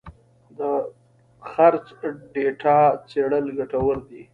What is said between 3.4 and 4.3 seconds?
ګټور دي.